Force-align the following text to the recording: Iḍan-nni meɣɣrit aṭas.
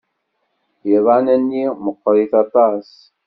Iḍan-nni 0.95 1.65
meɣɣrit 1.83 2.33
aṭas. 2.43 2.89